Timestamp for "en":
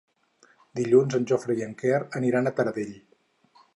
1.19-1.27, 1.67-1.75